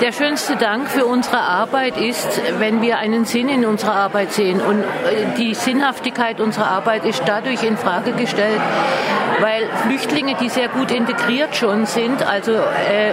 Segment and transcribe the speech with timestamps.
[0.00, 4.60] Der schönste Dank für unsere Arbeit ist, wenn wir einen Sinn in unserer Arbeit sehen.
[4.60, 4.84] Und äh,
[5.38, 8.60] die Sinnhaftigkeit unserer Arbeit ist dadurch in Frage gestellt,
[9.40, 13.12] weil Flüchtlinge, die sehr gut integriert schon sind, also äh,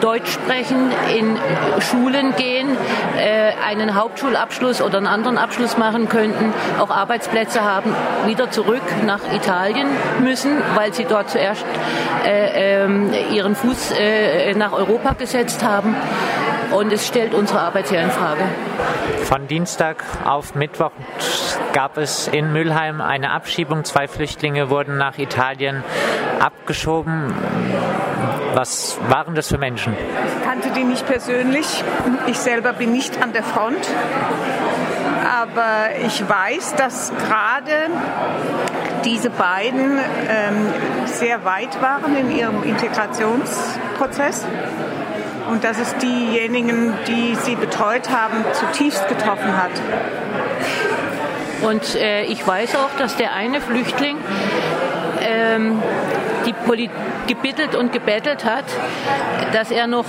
[0.00, 1.38] Deutsch sprechen, in
[1.80, 2.76] Schulen gehen,
[3.16, 7.94] äh, einen Hauptschulabschluss oder einen anderen Abschluss machen könnten, auch Arbeitsplätze haben,
[8.26, 9.86] wieder zurück nach Italien
[10.22, 11.64] müssen, weil sie dort zuerst
[12.26, 15.96] äh, äh, ihren Fuß äh, nach Europa gesetzt haben.
[16.72, 18.42] Und es stellt unsere Arbeit sehr in Frage.
[19.24, 20.90] Von Dienstag auf Mittwoch
[21.72, 23.84] gab es in Mülheim eine Abschiebung.
[23.84, 25.84] Zwei Flüchtlinge wurden nach Italien
[26.40, 27.32] abgeschoben.
[28.54, 29.94] Was waren das für Menschen?
[29.94, 31.84] Ich kannte die nicht persönlich.
[32.26, 33.88] Ich selber bin nicht an der Front.
[35.24, 37.90] Aber ich weiß, dass gerade
[39.04, 40.66] diese beiden ähm,
[41.06, 44.46] sehr weit waren in ihrem Integrationsprozess
[45.50, 49.72] und dass es diejenigen, die sie betreut haben, zutiefst getroffen hat.
[51.62, 54.16] Und äh, ich weiß auch, dass der eine Flüchtling
[55.22, 55.82] ähm,
[56.46, 56.90] die Poli
[57.26, 58.64] gebittelt und gebettelt hat,
[59.52, 60.04] dass er noch,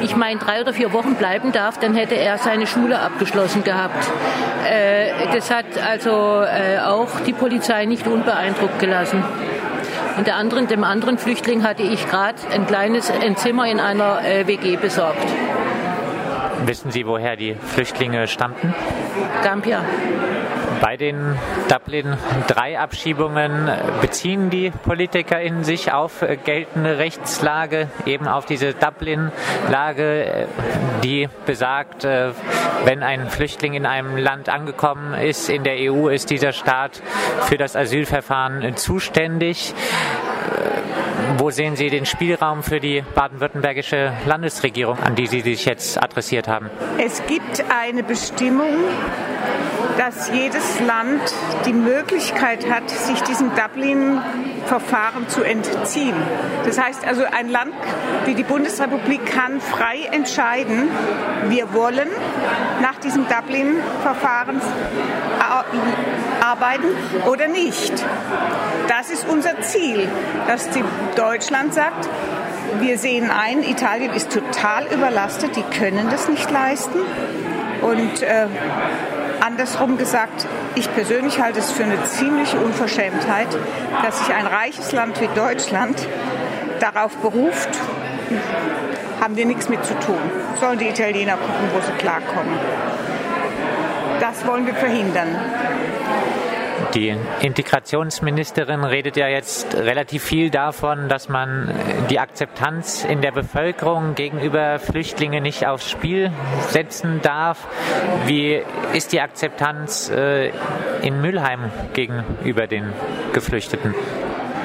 [0.00, 4.10] ich meine, drei oder vier Wochen bleiben darf, dann hätte er seine Schule abgeschlossen gehabt.
[4.66, 9.22] Äh, das hat also äh, auch die Polizei nicht unbeeindruckt gelassen.
[10.16, 14.24] Und der anderen, dem anderen Flüchtling hatte ich gerade ein kleines ein Zimmer in einer
[14.24, 15.26] äh, WG besorgt.
[16.66, 18.74] Wissen Sie, woher die Flüchtlinge stammten?
[19.42, 19.84] Gambia.
[20.80, 28.46] Bei den Dublin 3 Abschiebungen beziehen die PolitikerInnen sich auf äh, geltende Rechtslage, eben auf
[28.46, 30.46] diese Dublin-Lage, äh,
[31.02, 32.32] die besagt, äh,
[32.84, 37.02] wenn ein Flüchtling in einem Land angekommen ist, in der EU ist dieser Staat
[37.42, 39.74] für das Asylverfahren zuständig.
[41.38, 46.48] Wo sehen Sie den Spielraum für die baden-württembergische Landesregierung, an die Sie sich jetzt adressiert
[46.48, 46.70] haben?
[46.98, 48.72] Es gibt eine Bestimmung,
[49.98, 51.20] dass jedes Land
[51.66, 56.16] die Möglichkeit hat, sich diesem Dublin-Verfahren zu entziehen.
[56.64, 57.74] Das heißt also, ein Land
[58.24, 60.88] wie die Bundesrepublik kann frei entscheiden,
[61.48, 62.08] wir wollen
[62.80, 64.60] nach diesem Dublin-Verfahren
[66.40, 66.86] arbeiten
[67.26, 67.92] oder nicht.
[68.88, 70.08] Das ist unser Ziel,
[70.46, 70.68] dass
[71.16, 72.08] Deutschland sagt,
[72.80, 76.98] wir sehen ein, Italien ist total überlastet, die können das nicht leisten.
[77.82, 78.46] Und äh,
[79.40, 83.48] Andersrum gesagt, ich persönlich halte es für eine ziemliche Unverschämtheit,
[84.02, 86.06] dass sich ein reiches Land wie Deutschland
[86.80, 87.68] darauf beruft,
[89.20, 90.18] haben wir nichts mit zu tun.
[90.60, 92.58] Sollen die Italiener gucken, wo sie klarkommen.
[94.20, 95.28] Das wollen wir verhindern.
[96.94, 101.74] Die Integrationsministerin redet ja jetzt relativ viel davon, dass man
[102.08, 106.30] die Akzeptanz in der Bevölkerung gegenüber Flüchtlingen nicht aufs Spiel
[106.68, 107.66] setzen darf.
[108.26, 108.62] Wie
[108.92, 110.52] ist die Akzeptanz äh,
[111.02, 112.92] in Mülheim gegenüber den
[113.32, 113.92] Geflüchteten?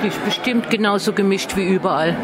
[0.04, 2.16] Die ist bestimmt genauso gemischt wie überall.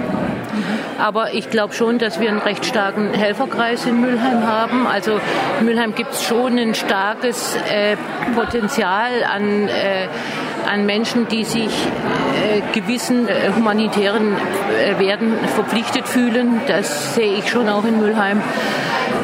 [1.00, 4.88] Aber ich glaube schon, dass wir einen recht starken Helferkreis in Mülheim haben.
[4.88, 5.20] Also
[5.62, 7.98] Mülheim gibt es schon ein starkes äh,
[8.36, 10.08] Potenzial an, äh,
[10.72, 16.62] an Menschen, die sich äh, gewissen äh, humanitären äh, Werten verpflichtet fühlen.
[16.68, 18.42] Das sehe ich schon auch in Mülheim.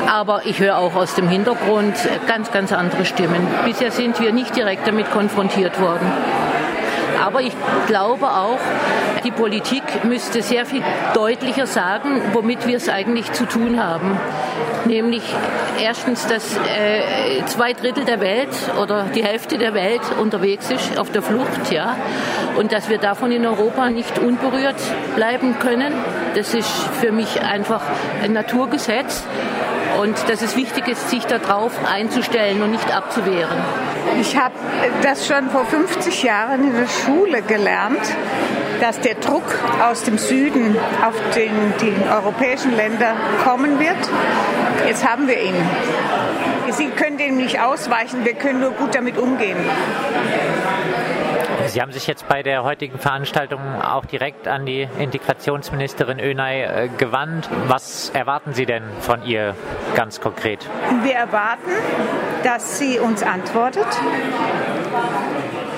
[0.08, 1.96] Aber ich höre auch aus dem Hintergrund
[2.28, 3.48] ganz, ganz andere Stimmen.
[3.66, 6.12] Bisher sind wir nicht direkt damit konfrontiert worden.
[7.22, 7.54] Aber ich
[7.88, 8.59] glaube auch,
[9.24, 10.82] die Politik müsste sehr viel
[11.14, 14.18] deutlicher sagen, womit wir es eigentlich zu tun haben.
[14.86, 15.22] Nämlich
[15.80, 18.50] erstens, dass äh, zwei Drittel der Welt
[18.81, 21.96] oder die Hälfte der Welt unterwegs ist, auf der Flucht, ja.
[22.58, 24.81] Und dass wir davon in Europa nicht unberührt
[25.16, 25.94] bleiben können.
[26.36, 27.81] Das ist für mich einfach
[28.24, 29.24] ein Naturgesetz.
[30.00, 33.57] Und dass es wichtig ist, sich darauf einzustellen und nicht abzuwehren.
[34.19, 34.53] Ich habe
[35.03, 38.01] das schon vor 50 Jahren in der Schule gelernt,
[38.80, 39.44] dass der Druck
[39.84, 40.75] aus dem Süden
[41.06, 41.51] auf den,
[41.81, 43.13] die europäischen Länder
[43.44, 43.97] kommen wird.
[44.88, 45.56] Jetzt haben wir ihn.
[46.71, 49.57] Sie können dem nicht ausweichen, wir können nur gut damit umgehen.
[51.71, 56.89] Sie haben sich jetzt bei der heutigen Veranstaltung auch direkt an die Integrationsministerin Önay äh,
[56.97, 57.50] gewandt.
[57.68, 59.56] Was erwarten Sie denn von ihr
[59.95, 60.69] ganz konkret?
[61.03, 61.71] Wir erwarten,
[62.44, 63.88] dass sie uns antwortet,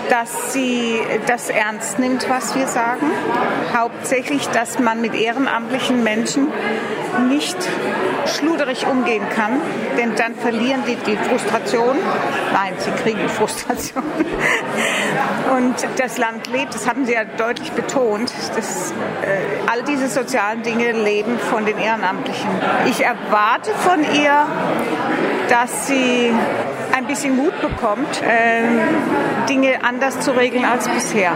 [0.09, 3.11] dass sie das ernst nimmt, was wir sagen.
[3.75, 6.47] Hauptsächlich, dass man mit ehrenamtlichen Menschen
[7.29, 7.57] nicht
[8.25, 9.61] schluderig umgehen kann,
[9.97, 11.97] denn dann verlieren die die Frustration.
[12.53, 14.03] Nein, sie kriegen Frustration.
[15.55, 18.95] Und das Land lebt, das haben Sie ja deutlich betont, dass äh,
[19.71, 22.49] all diese sozialen Dinge leben von den Ehrenamtlichen.
[22.85, 24.45] Ich erwarte von ihr,
[25.49, 26.31] dass sie
[26.95, 31.31] ein bisschen Mut bekommt, äh, Dinge anders zu regeln als bisher.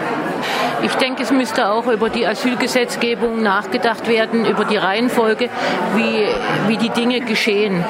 [0.83, 5.49] Ich denke, es müsste auch über die Asylgesetzgebung nachgedacht werden, über die Reihenfolge,
[5.95, 6.27] wie,
[6.67, 7.83] wie die Dinge geschehen.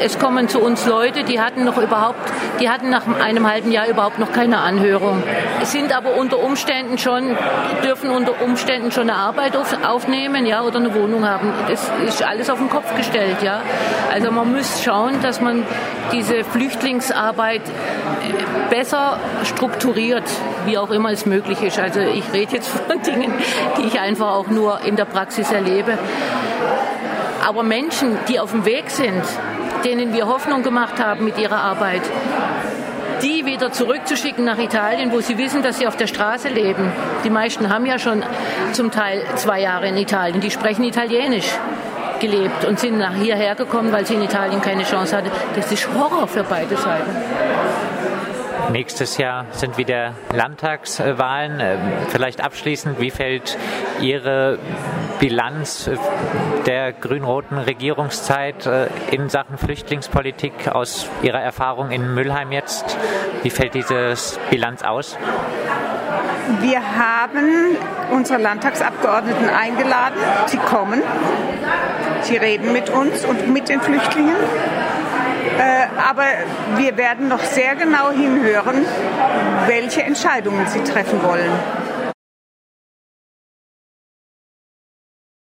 [0.00, 2.18] Es kommen zu uns Leute, die hatten noch überhaupt,
[2.60, 5.22] die hatten nach einem halben Jahr überhaupt noch keine Anhörung,
[5.62, 7.36] sind aber unter Umständen schon,
[7.84, 11.52] dürfen unter Umständen schon eine Arbeit auf, aufnehmen, ja, oder eine Wohnung haben.
[11.68, 13.60] Das ist alles auf den Kopf gestellt, ja.
[14.12, 15.64] Also man muss schauen, dass man
[16.12, 17.62] diese Flüchtlingsarbeit
[18.70, 20.24] besser strukturiert,
[20.66, 21.78] wie auch immer es möglich ist.
[21.78, 23.32] Also ich rede jetzt von Dingen,
[23.78, 25.98] die ich einfach auch nur in der Praxis erlebe.
[27.46, 29.22] Aber Menschen, die auf dem Weg sind,
[29.84, 32.02] denen wir Hoffnung gemacht haben mit ihrer Arbeit,
[33.22, 36.92] die wieder zurückzuschicken nach Italien, wo sie wissen, dass sie auf der Straße leben.
[37.24, 38.22] Die meisten haben ja schon
[38.72, 41.50] zum Teil zwei Jahre in Italien, die sprechen Italienisch
[42.20, 45.30] gelebt und sind nach hierher gekommen, weil sie in Italien keine Chance hatten.
[45.54, 47.10] Das ist Horror für beide Seiten.
[48.72, 51.60] Nächstes Jahr sind wieder Landtagswahlen.
[51.60, 51.78] Ähm,
[52.08, 53.58] vielleicht abschließend, wie fällt
[54.00, 54.58] Ihre
[55.24, 55.88] Bilanz
[56.66, 62.98] der grün-roten Regierungszeit äh, in Sachen Flüchtlingspolitik aus Ihrer Erfahrung in Mülheim jetzt?
[63.42, 64.12] Wie fällt diese
[64.50, 65.16] Bilanz aus?
[66.60, 67.74] Wir haben
[68.12, 70.18] unsere Landtagsabgeordneten eingeladen.
[70.44, 71.02] Sie kommen,
[72.20, 74.36] sie reden mit uns und mit den Flüchtlingen.
[75.58, 76.24] Äh, aber
[76.76, 78.84] wir werden noch sehr genau hinhören,
[79.68, 81.83] welche Entscheidungen sie treffen wollen.